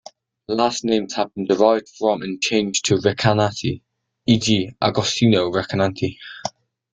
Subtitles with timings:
[0.47, 3.83] Last names have been derived from and changed to Recanati,
[4.25, 6.17] e.g., Agostino Recanati.